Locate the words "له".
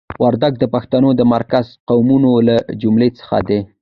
2.47-2.55